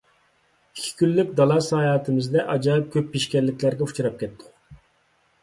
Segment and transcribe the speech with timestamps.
[0.77, 4.83] ئىككى كۈنلۈك دالا ساياھىتىمىزدە ئاجايىپ كۆپ پېشكەللىكلەرگە ئۇچراپ كەتتۇق.